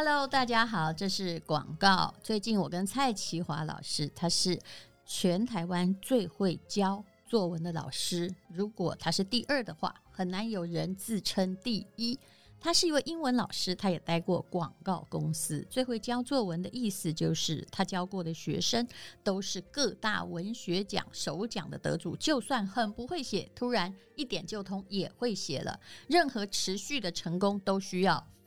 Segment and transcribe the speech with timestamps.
[0.00, 2.14] Hello，大家好，这是广告。
[2.22, 4.56] 最近我跟蔡其华老师，他是
[5.04, 8.32] 全台湾最会教作文的老师。
[8.46, 12.16] 如果他是第二的话，很难有人自称第一。
[12.60, 15.66] 他是一位英文老师，他也待过广告公司。
[15.68, 18.86] 最会教作文的意思就是，他教过的学生
[19.24, 22.14] 都是各大文学奖首奖的得主。
[22.14, 25.80] 就算很不会写，突然一点就通，也会写了。
[26.06, 28.24] 任何持续的成功都需要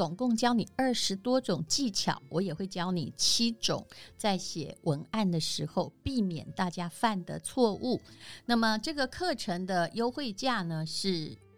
[0.00, 3.86] 总共教你二十多种技巧，我也会教你七种，
[4.16, 8.00] 在写文案的时候避免大家犯的错误。
[8.46, 11.36] 那么这个课程的优惠价呢是。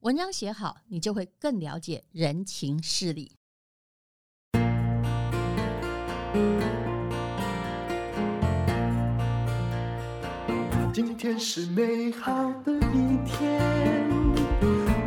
[0.00, 3.32] 文章写好，你就会更了解人情世理。
[10.90, 13.60] 今天是美好的一天，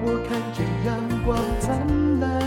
[0.04, 2.40] 我看见阳光灿烂。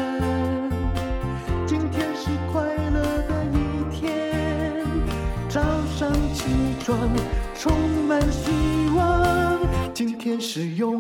[1.66, 3.56] 今天是快乐的一
[3.92, 4.84] 天，
[5.48, 5.60] 早
[5.96, 6.44] 上起
[6.78, 6.96] 床
[7.56, 7.76] 充
[8.06, 9.58] 满希望。
[9.92, 10.95] 今天是勇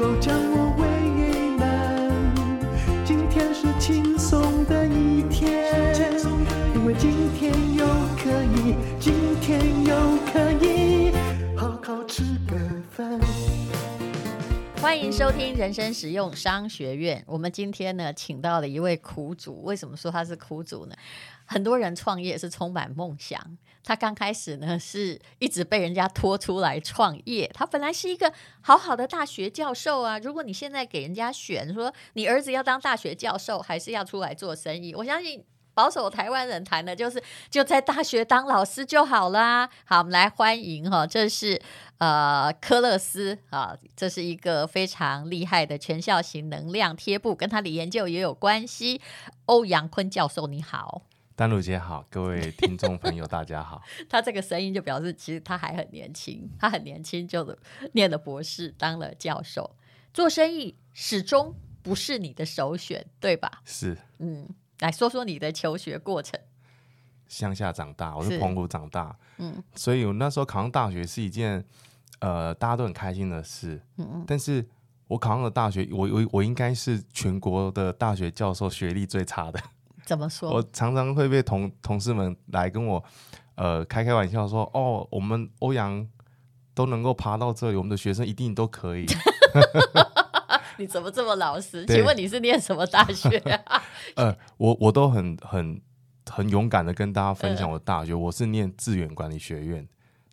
[0.00, 0.88] 够将我为
[1.58, 2.08] 难。
[3.04, 5.94] 今天是轻松的一天，
[6.74, 7.84] 因为今天又
[8.16, 9.12] 可以，今
[9.42, 9.94] 天又
[10.32, 11.12] 可以
[11.54, 12.56] 好好吃个
[12.90, 13.20] 饭。
[14.80, 17.22] 欢迎收听人生实用商学院。
[17.26, 19.62] 我们今天呢，请到了一位苦主。
[19.64, 20.94] 为什么说他是苦主呢？
[21.50, 23.58] 很多人创业是充满梦想。
[23.82, 27.50] 他刚开始呢，是一直被人家拖出来创业。
[27.52, 30.16] 他本来是一个好好的大学教授啊。
[30.20, 35.44] 如果你现在给人家选，说你儿子要当大学教授，还是要出来做生意，我相信
[35.74, 39.68] 保守台湾人谈的就是就在大学当老师就好啦。
[39.84, 41.60] 好，我们来欢迎哈，这是
[41.98, 49.00] 呃科乐斯啊，这是一个非常厉害的全效型能量贴布，跟他的研究也有关系。
[49.46, 51.02] 欧阳坤教授，你好。
[51.40, 53.80] 丹如姐好，各位听众朋友大家好。
[54.10, 57.56] 他这个声音就表示，其实他还很年轻，他很年轻就
[57.92, 59.74] 念了博士，当了教授。
[60.12, 63.62] 做生意始终不是你的首选，对吧？
[63.64, 64.46] 是，嗯，
[64.80, 66.38] 来说说你的求学过程。
[67.26, 71.64] 乡下长大，我是澎湖长大，嗯，所以我那时候考上大学是一件
[72.18, 74.24] 呃大家都很开心的事，嗯嗯。
[74.26, 74.68] 但是
[75.06, 79.58] 我考上了大学，我我我应该是全国的大学教授学历最差的。
[80.10, 80.50] 怎么说？
[80.50, 83.00] 我常常会被同同事们来跟我，
[83.54, 86.04] 呃，开开玩笑说：“哦，我们欧阳
[86.74, 89.06] 都能够爬到这里，我们的学生一定都可以。”
[90.78, 91.86] 你怎么这么老实？
[91.86, 93.80] 请问你是念什么大学啊？
[94.16, 95.80] 呃，我我都很很
[96.28, 99.86] 很勇敢的跟大家分享我的大学，呃、我是念致远管理学院，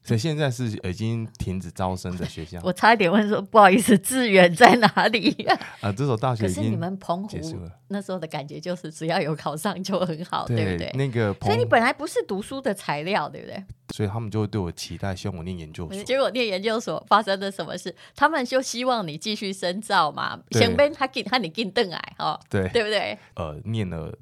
[0.08, 2.62] 所以现在是已经停止招生的学校。
[2.64, 5.30] 我差一点问说，不好意思，志远在哪里？
[5.82, 7.38] 啊，这所大学已经可是你们澎湖
[7.90, 10.92] 那时候的感觉就是，只要有考上就很好，对，对不对？
[10.94, 13.62] 那个，所以你本来不是读书的材料，对不对？
[13.94, 16.04] 所以他们就会对我期待，希望我念研究所。
[16.06, 17.94] 结果念研究所发生了什么事？
[18.16, 23.18] 他们就希望你继续深造嘛，前边他给他你进邓矮哈，对对不对？
[23.36, 24.18] 呃，念了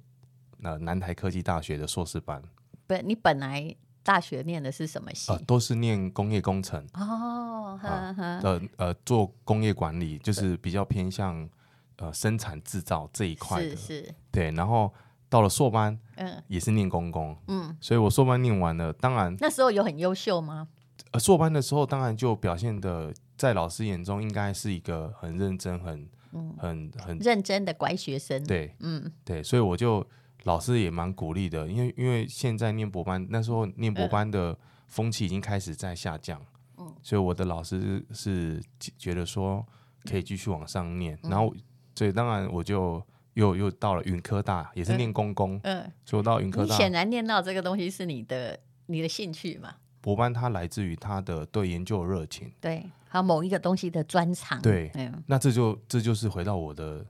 [0.64, 2.42] 呃南台科技大学的硕士班。
[2.88, 3.76] 不，你本来。
[4.06, 5.32] 大学念的是什么系？
[5.32, 11.50] 呃，都是念工业工程哦，呵呵呃呃，做工业管理，就是比较偏向
[11.98, 14.52] 呃生产制造这一块的，是是，对。
[14.52, 14.94] 然后
[15.28, 20.68] 到了硕班，嗯，也是念公工，嗯，所以我硕班念完了，当然那时候有很优秀吗？
[21.10, 30.06] 呃，硕班的时候，当然就表现的在老师眼中应该是一个很认真、很、嗯、很很认真的乖学生，对，嗯，对，所以我就。
[30.46, 34.56] 老师也蛮鼓励的，因为因为现在念博班，那时候念博班的
[34.88, 36.40] 风气已经开始在下降，
[36.78, 38.64] 嗯，所以我的老师是
[38.96, 39.66] 觉得说
[40.04, 41.52] 可以继续往上念，嗯、然后
[41.96, 43.02] 所以当然我就
[43.34, 49.74] 又又到了云科大，也是念公公，嗯，所以我到云科大，显然念到这个东西是你的你的兴趣嘛？
[50.00, 57.04] 博班它来自于他的对研究的热情，对，还有某一个东西的专长，对，嗯、那这就这就是回到我的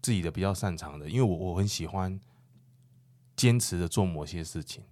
[0.00, 2.18] 自己的比较擅长的，因为我我很喜欢。
[3.36, 4.82] 坚持的做某些事情，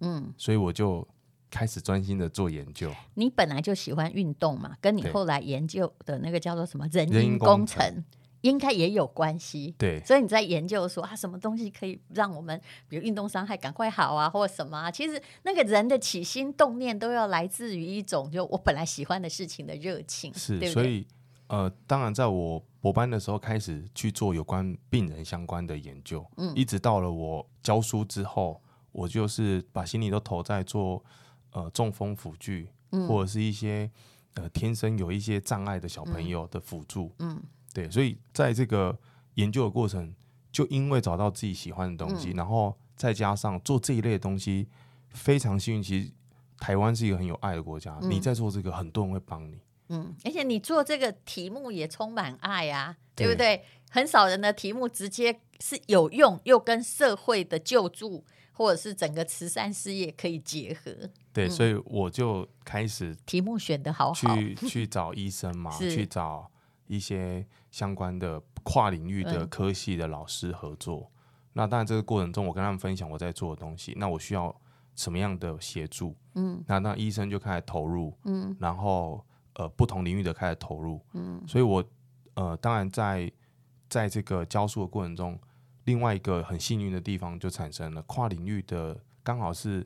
[0.00, 1.06] 嗯，所以我就
[1.50, 2.92] 开始专心的做研究。
[3.14, 8.04] 你本来就喜欢运动嘛，跟你后来研究的那个叫做什么人因工程，
[8.42, 9.74] 应该也有关系。
[9.76, 14.90] 对，所以你在研究说啊，什么东西可以让我们比如运动伤害赶快好啊，或者什么啊？
[14.90, 21.06] 其实那个人的起心动念都要来自于一种就我本来喜欢的事情的热情，是，对对，所以。
[21.48, 31.04] 呃，当然，在我博班的时候开始去做有关病人相关的研究，嗯，一直到了我教书之后，我就是把心力都投在做
[31.50, 33.90] 呃中风辅具，嗯，或者是一些
[34.34, 37.42] 呃天生有一些障碍的小朋友的辅助，嗯，
[37.74, 38.96] 对，所以在这个
[39.34, 40.14] 研究的过程，
[40.52, 44.68] 就因为找到自己喜欢的东西，嗯，然后再加上做这一类的东西，
[45.08, 46.12] 非常幸运，其实
[46.58, 49.60] 台湾是一个很有爱的国家，嗯，你在做这个，很多人会帮你。
[49.88, 53.64] 嗯，而且你做这个题目也充满爱啊，对，对不对？
[53.90, 60.92] 很少人的题目直接是有用，又跟社会的救助或者是整个慈善事业可以结合。
[61.32, 66.50] 对，嗯、所以我就开始题目选的好好， 去去找医生嘛，去找
[66.86, 71.10] 一些相关的跨领域的科系的老师合作。
[71.10, 71.12] 嗯、
[71.54, 74.54] 那当然，这个过程中我跟他们分享我在做的东西，那我需要
[74.94, 76.14] 什么样的协助？
[76.34, 79.24] 嗯，那那医生就开始投入，嗯，然后。
[79.58, 81.84] 呃，不同领域的开始投入，嗯，所以我
[82.34, 83.30] 呃，当然在
[83.88, 85.36] 在这个教书的过程中，
[85.84, 89.84] 另外一个很幸运的地方就产生了跨领域的，刚好是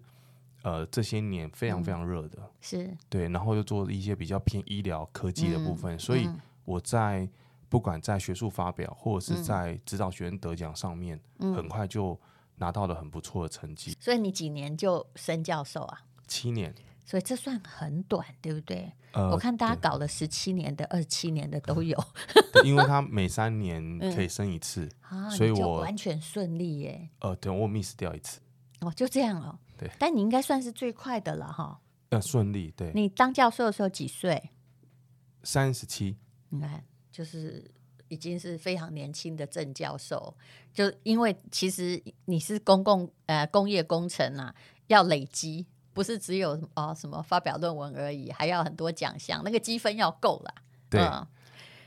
[0.63, 2.97] 呃这些年非常非常热的，嗯、是。
[3.09, 6.29] 对，然后又做一些比较偏医疗科技的部分，嗯、所以
[6.67, 7.27] 我在
[7.71, 12.21] 不管在学术发表或者是在指导学生得奖上面，嗯、很快就
[12.57, 13.97] 拿到了很不错的成绩。
[13.99, 16.03] 所以你几年就升教授啊？
[16.27, 16.75] 七年。
[17.05, 18.93] 所以这算很短，对不对？
[19.13, 22.03] 呃、我看大家搞了十七年的、二十七年的都有。
[22.65, 27.11] 因为 他每三年可以生一次，嗯、所以我完全顺利耶。
[27.21, 28.41] 呃，对，我 miss 掉一次。
[28.81, 29.59] 哦，就这样哦。
[29.77, 31.79] 对，但你应该算是最快的了哈。
[32.11, 32.73] 呃，顺利。
[32.77, 32.93] 对。
[32.95, 34.51] 你当教授的时候几岁？
[35.43, 36.17] 三十七。
[36.49, 37.71] 你看，就是
[38.09, 40.35] 已经是非常年轻的正教授。
[40.73, 44.55] 就因为其实你是公共呃工业工程啊，
[44.87, 45.67] 要累积。
[45.93, 50.55] 不是只有哦什么发表论文而已，还要很多奖项，那个积分要够啦。
[50.89, 51.27] 对，嗯、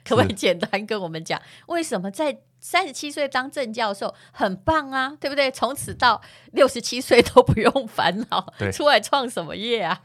[0.04, 5.16] 可不可以简单跟我们讲，为什么在三十七岁当正教授很棒啊？
[5.20, 5.50] 对不对？
[5.52, 6.22] 从此到
[6.54, 10.00] 六十七岁都不用烦恼，对出来创什么业啊？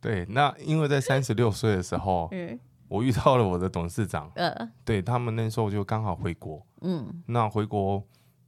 [0.00, 8.02] 对，那因为在三十六岁的时候， 嗯，我遇到了我的董事长，嗯，对他们那时候就刚好回国，嗯，那回国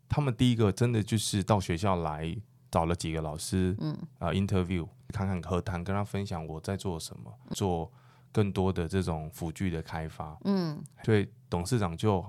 [0.09, 2.37] 他们第一个真的就是到学校来。
[2.73, 7.93] 找了几个老师，嗯啊、呃、，interview 看看和谈，跟他分享我在做什么，做
[8.33, 12.25] 更多的这种辅具的开发，嗯，所以董事长就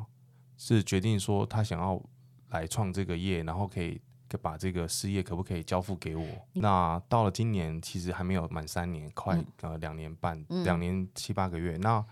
[0.57, 1.97] 是决定说他想要
[2.50, 4.01] 来创这个业，然后可以
[4.41, 6.25] 把这个事业可不可以交付给我？
[6.55, 11.77] 嗯、那到了今年其实还没有满三年，快、嗯、呃两年半，两、嗯、年七八个月。
[11.77, 12.05] 那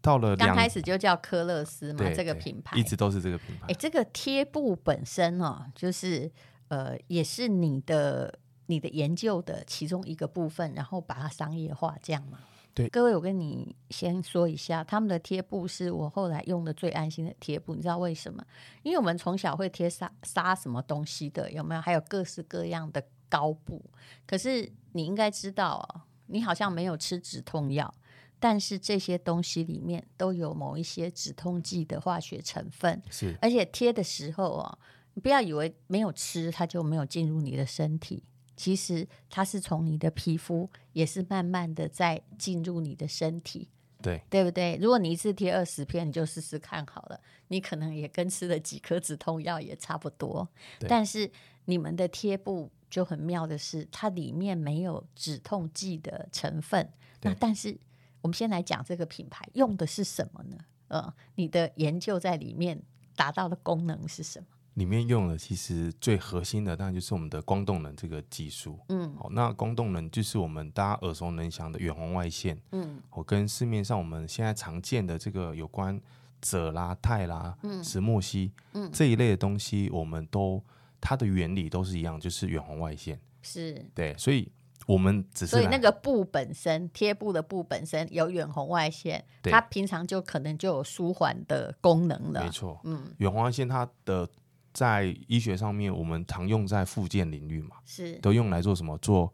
[0.00, 3.66] 到了刚开始就叫科乐斯嘛，这个品牌一直都是这个品牌。
[3.66, 6.30] 哎，这个贴布本身哦，就是。
[6.68, 12.40] 呃，也是你的你的研究的其中一个部分，然后把它商业化，这样吗？
[12.74, 18.44] 对，各位，我跟你先说一下，他们的贴布是我后来用的最安心的贴布，你知道为什么？
[18.82, 21.80] 因为我们从小会贴杀杀什么东西的，有没有？
[21.80, 23.82] 还有各式各样的膏布。
[24.26, 27.94] 可是你应该知道，你好像没有吃止痛药，
[28.38, 33.02] 但是这些东西里面都有某一些止痛剂的化学成分。
[33.08, 38.22] 是，而且贴的时候哦，你不要以为没有吃它就没有进入你的身体，
[38.56, 43.68] 其实它是从你的皮肤也是慢慢的在进入你的身体。
[44.02, 44.76] 对，对不对？
[44.80, 47.18] 如果你一次贴二十片，你就试试看好了。
[47.48, 50.46] 你可能也跟吃了几颗止痛药也差不多。
[50.86, 51.28] 但是
[51.64, 56.92] 你们的贴布就很妙的是，它里面没有止痛剂的成分。
[57.22, 57.76] 那但是
[58.20, 60.58] 我们先来讲这个品牌用的是什么呢？
[60.88, 62.80] 呃，你的研究在里面
[63.16, 64.46] 达到的功能是什么？
[64.76, 68.78] 里面用的其实最核心的，当然就是我们的光动能这个技术。
[68.90, 72.60] 嗯，好，那光动能就是我们大家耳熟能详的远红外线。
[72.72, 75.98] 嗯，我跟市面上我们现在常见的这个有关
[76.42, 80.62] 锗啦、钛啦、石墨烯，嗯，这一类的东西，我们都
[81.00, 83.18] 它的原理都是一样，就是远红外线。
[83.40, 84.46] 是，对，所以
[84.86, 92.44] 我们只是所以那个布本身贴布的布本身有远红外线，它平常就可能就有舒缓的功能了。
[92.44, 94.28] 没错，嗯，远红外线它的。
[94.76, 98.98] 在医学上面，我们常用在复健领域嘛，是都用来做什么？
[98.98, 99.32] 做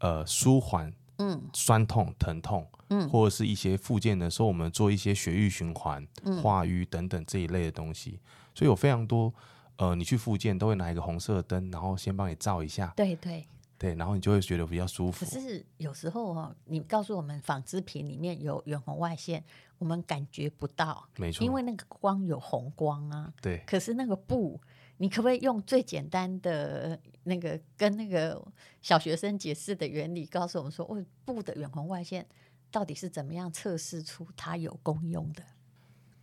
[0.00, 8.18] 呃舒缓，嗯，酸痛、疼痛，嗯，或者是一些复健的时候，我们做一些血液循环、嗯、化瘀等等这一类的东西。
[8.56, 9.32] 所以有非常多
[9.76, 13.46] 呃，你去附件都会拿一个红色的灯，然后先帮你照一下，对对
[13.78, 15.24] 对，然后你就会觉得比较舒服。
[15.24, 19.44] 可是有时候哦，你告诉我们纺织品里面有远红外线，
[19.78, 24.60] 我们感觉不到，没错，因为那个光有红光啊，对，可是那个布。
[24.98, 28.40] 你可不可以用最简单的那个跟那个
[28.80, 32.24] 小学生解释的原理，告诉我们说，哦，布的远红外线
[32.70, 35.42] 到底是怎么样测试出它有功用的？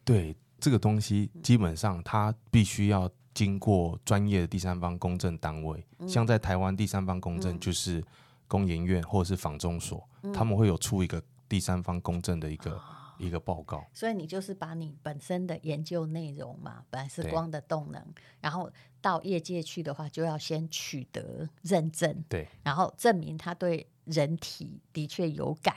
[0.06, 8.04] 对，这个东西基本上它必须要经过专业的第三方公证单位，嗯、像在台湾第三方公证就是
[8.48, 12.72] 工研院或者是房中所，嗯、他们会有出一个第三方公证的一个。
[12.72, 12.82] 哦
[13.20, 18.02] 一个报告，所以你就是把你本身的研究内容嘛，本来是光的动能，
[18.40, 18.72] 然后
[19.02, 25.76] 到业界去的话，就要先取得认证，对，然后证明它对人体的确有感，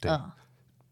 [0.00, 0.30] 对，嗯、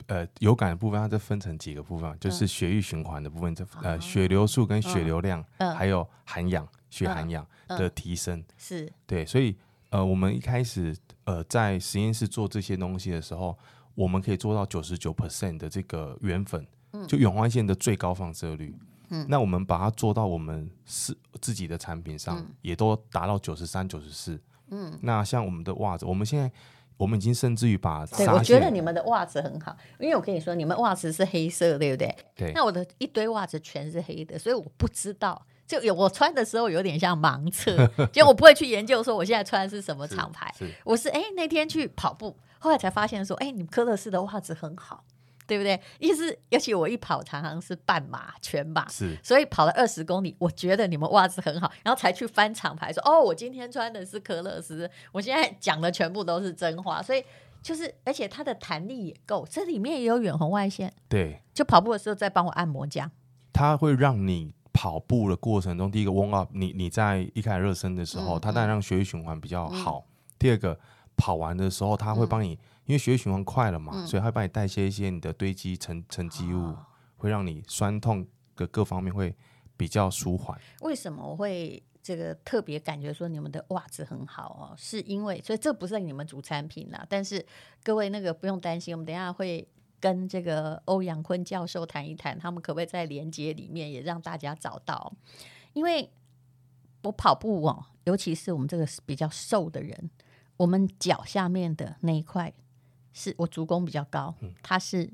[0.09, 8.93] 呃，有感的部分它就分成几个部分，就是血液循环的部分，这、嗯、呃血流速跟血流量，嗯、还有含氧血含氧的提升，是。
[9.07, 9.57] 对，所以
[9.91, 13.57] 呃，我们一开始呃在实验室做这些东西的时候。
[13.95, 16.67] 我们可以做到九十九 percent 的这个原粉，
[17.07, 18.75] 就远红外线的最高放射率。
[19.11, 24.41] 嗯，那我们把它做到我们是自己的产品上，嗯、也都达到九十三、九十四。
[24.71, 26.51] 嗯，那像我们的袜子，我们现在
[26.97, 32.17] 我们已经甚至于把，对，我觉得你们的袜子很好，因为我跟你说，你们袜子是黑色，对不对？
[32.35, 32.53] 对。
[32.55, 40.55] 那我的一堆袜子全是黑的，所以我不知道，就有我穿的时候有点像盲测，就我不会去研究说我现在穿的是什么厂牌。
[40.59, 42.37] 是，是我是哎那天去跑步。
[42.59, 45.03] 后来才发现说，哎，你们科勒斯的袜子很好，
[45.47, 45.81] 对不对？
[45.99, 57.25] 意思，尤其我一跑常常是半马、全马，是，所以跑了二十公里，我觉得你们袜子很好，然后才去翻厂牌，说，哦，我今天穿的是科乐斯，我现在讲的全部都是真话，所以
[57.63, 63.11] 就是，而且它的弹力也够，这里面也有远红外线，对，就跑步的时候再帮我按摩这样，
[63.53, 70.79] 它会让你跑步的过程中，第一个 warm up，你你在一开始热身的时候，嗯、它当然让血液循环比较好，嗯、第二个。
[71.15, 76.87] 跑完的时候，它会帮你，嗯、因为血液循环快了嘛，嗯、所以它会帮你代谢一些你的堆积沉沉积物，哦、
[77.17, 78.27] 会让你酸痛
[78.57, 79.33] 的各方面会
[79.77, 80.59] 比较舒缓。
[80.81, 84.75] 为什么我会这个特别感觉说你们的袜子很好哦？
[84.77, 87.45] 是因为，所以这不是你们主产品啦，但是
[87.85, 89.69] 各位那个不用担心，我们等一下会
[90.03, 95.13] 跟这个欧阳坤教授谈一谈，他们可不可以在连接里面也让大家找到？
[95.75, 96.11] 因为
[97.05, 100.11] 我跑步哦，尤其是我们这个比较瘦的人。
[100.57, 102.53] 我们脚下面的那一块
[103.13, 105.09] 是我足弓比较高，嗯、它是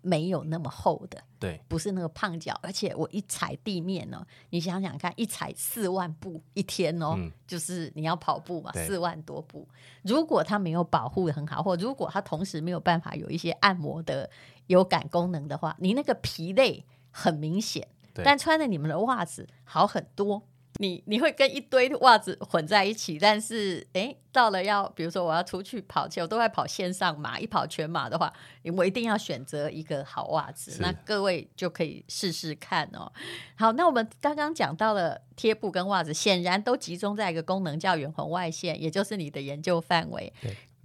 [0.00, 9.68] 没有那么厚的，对，不是那个胖脚，而且我一踩地面哦，你想想看，一踩四万步一天哦，嗯、就是你要跑步嘛，四万多步，
[10.02, 14.30] 如果它没有保护得很好，或如果它同时没有办法有一些按摩的
[14.66, 17.86] 有感功能的话，你那个疲累很明显，
[18.24, 20.42] 但穿着你们的袜子好很多。
[20.80, 28.32] 你你会跟一堆袜子混在一起，但是诶，到了要比如说我要出去跑，其实我都在跑线上马，一跑全马的话，
[28.76, 30.78] 我一定要选择一个好袜子。
[30.80, 33.10] 那各位就可以试试看哦。
[33.54, 40.32] 好，那我们刚刚讲到了贴布跟袜子，显然都集中在一个功能叫远红外线，也就是你的研究范围。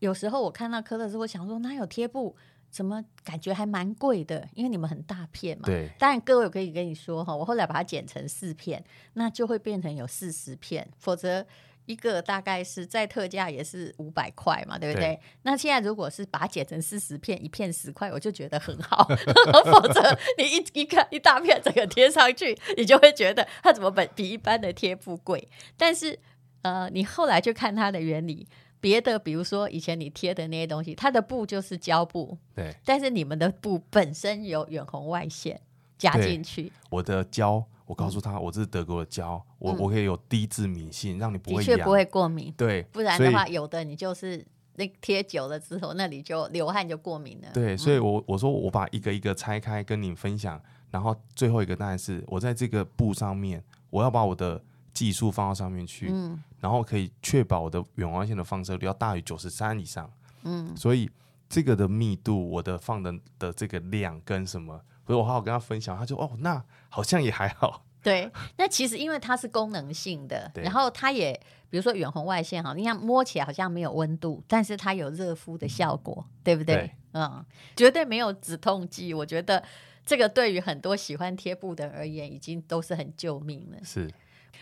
[0.02, 2.38] 有时候我看到科乐丝，我想说哪有贴布？
[2.70, 4.48] 怎么感觉还蛮贵的？
[4.54, 5.66] 因为你们很大片嘛。
[5.66, 5.90] 对。
[5.98, 8.84] 当然，各位我可以跟你说哈，我后来把它剪成四片，
[9.14, 10.88] 那就会变成有四十片。
[10.98, 11.46] 否则
[11.86, 15.08] 一个大概是在特价也是五百块嘛，对不对？
[15.08, 19.08] 对，那现在如果是把它剪成四十片，一片十块，我就觉得很好。
[19.66, 25.50] 否则你一一看一大片整个贴上去，你就会觉得它怎么比比一般的贴布贵？
[25.76, 26.20] 但是
[26.62, 28.48] 呃，你后来就看它的原理，
[28.80, 32.74] 别的比如说以前你贴的那些东西，它的布就是胶布，对。
[32.86, 35.60] 但是你们的布本身有远红外线
[35.98, 37.64] 加进去，我的胶。
[37.86, 42.54] 我告诉他，我这是德国的胶，我我可以有低致敏性，让你不会的确不会过敏。
[42.56, 44.46] 对，不然的话，有的你就是
[44.76, 47.48] 那贴久了之后，那里就流汗就过敏了。
[47.52, 54.62] 对，所以我我说我把一个一个拆开跟你分享，然后最后一个当然是我在这个布上面，我要把我的
[54.94, 60.12] 技术放到上面去，嗯，然后可以确保我的远红外线的放射率要大于九十三以上，
[60.44, 61.10] 嗯，所以
[61.48, 64.82] 这个的密度，我的放的的这个量跟什么。
[65.06, 67.84] 所以我好好跟他分享，他就哦，那好像也还好。
[68.04, 71.34] 对，那其实因为它是功能性的，然后它也
[71.68, 76.76] 比如说远红外线哈，你看摸起来好像没有温度，但是它有热敷的效果，嗯、对不对？
[76.76, 77.44] 对嗯，
[77.76, 79.12] 绝对没有止痛剂。
[79.12, 79.62] 我觉得
[80.06, 83.84] 这个对于很多喜欢贴布的人而言，已经都是很救命了。
[83.84, 84.08] 是。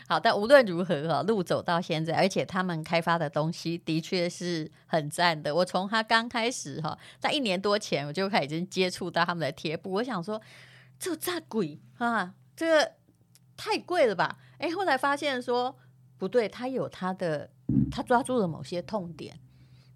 [0.08, 5.54] 好，但无论如何哈，路走到现在，而且他们开发的东西的确是很赞的。
[5.54, 10.42] 我从他刚开始哈，在一年多前我就开始已经接触到他们的贴布，我想说
[10.98, 12.34] 这咋贵啊？
[12.56, 12.92] 这个
[13.56, 14.38] 太贵了吧？
[14.58, 15.78] 哎，后来发现说
[16.18, 17.50] 不对，他有他的，
[17.92, 19.40] 他抓住了某些痛点，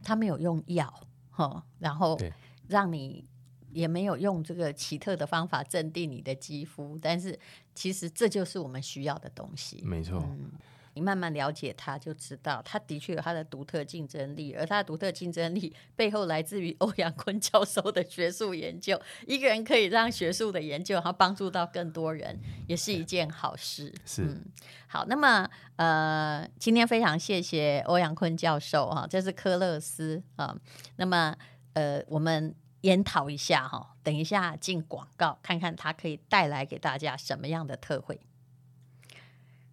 [0.03, 2.19] 他没有用药哈，然后
[2.67, 3.30] 让你。
[3.74, 7.38] 也没有用这个奇特的方法镇定你的肌肤， 但是
[7.74, 9.82] 其实这就是我们需要的东西。
[9.84, 10.51] 没错，嗯，
[10.94, 19.01] 你慢慢了解它，就知道它的确有它的独特竞争力，而它的独特竞争力背后来自于欧阳坤教授的学术研究。
[19.25, 22.38] 一个人可以让学术的研究，然后帮助到更多人，
[22.68, 23.94] 也是一件好事。
[24.06, 24.46] 是，嗯，
[24.88, 25.06] 好。
[25.06, 30.54] 那么，呃，今天非常谢谢欧阳坤教授哈，这是科勒斯啊。
[30.98, 31.36] 那么，
[31.74, 32.54] 呃，我们。
[32.81, 38.19] 研讨一下哈，等一下进广告，看看它可以带来给大家什么样的特惠。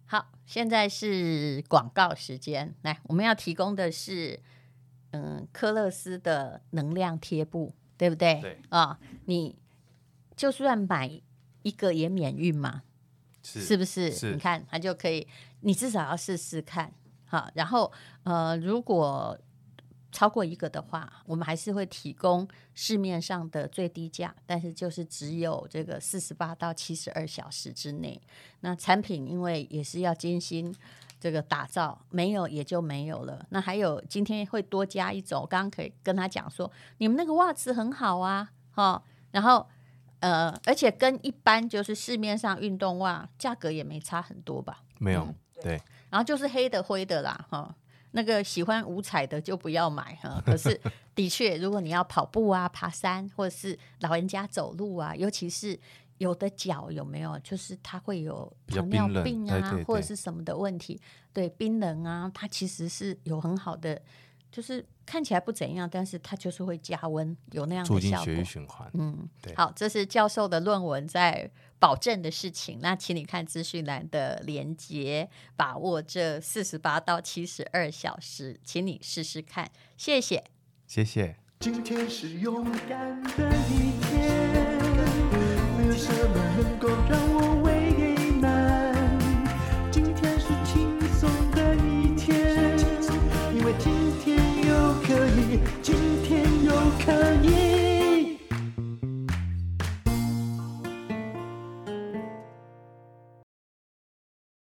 [0.05, 4.39] 好，现在是广告时间，来，我们要提供的是，
[5.11, 8.39] 嗯，科勒斯的能量贴布，对不对？
[8.41, 9.57] 对啊，你
[10.35, 11.21] 就算买
[11.63, 12.83] 一个也免运嘛，
[13.43, 14.11] 是，是不是？
[14.11, 15.27] 是，你看它就可以，
[15.61, 16.93] 你至少要试试看，
[17.25, 17.91] 好，然后
[18.23, 19.39] 呃，如果。
[20.11, 28.19] 超过一个的话，我们还是会提供市面上的最低价，但是就是只有这个四十八到七十二小时之内。
[28.61, 30.73] 那产品因为也是要精心
[31.19, 33.45] 这个打造，没有也就没有了。
[33.49, 39.67] 那还有今天会多加一种，刚刚可以跟他讲说，你们那个袜子很好啊，哈，然后
[40.21, 44.81] 呃，而且跟一般就是市面上运动袜价格也没差很多吧？
[44.97, 45.23] 没有，
[45.55, 45.81] 对，对。
[46.09, 47.75] 然后就是黑的灰的啦，哈。
[48.11, 50.79] 那个喜欢五彩的就不要买哈， 可是
[51.13, 55.79] 的确，如果你要跑步啊、爬山，或者是老人家走路啊，尤其是
[56.17, 60.99] 有的脚有没有，就是它会有糖尿病啊，或者是什么的问题，
[61.31, 64.01] 对，冰冷啊，它其实是有很好的。
[64.51, 67.99] 就是看起来不怎样，但是它就是会加温，有那样的效果。
[67.99, 68.87] 促进血液循环。
[68.93, 69.55] 嗯，对。
[69.55, 72.77] 好，这是教授的论文在保证的事情。
[72.79, 79.71] 那请你看资讯栏的连接，把握这四十八到七十二小时，请你试试看。
[79.97, 80.43] 谢谢，
[80.85, 81.37] 谢谢。
[81.59, 84.77] 今天是勇敢的一天，
[85.75, 86.87] 没有什么能够